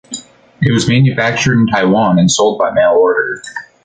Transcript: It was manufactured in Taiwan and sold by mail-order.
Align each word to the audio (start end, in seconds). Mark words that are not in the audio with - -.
It 0.63 0.71
was 0.73 0.89
manufactured 0.89 1.59
in 1.59 1.67
Taiwan 1.67 2.17
and 2.17 2.31
sold 2.31 2.57
by 2.57 2.71
mail-order. 2.71 3.39